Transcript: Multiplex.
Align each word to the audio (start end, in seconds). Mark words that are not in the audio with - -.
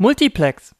Multiplex. 0.00 0.72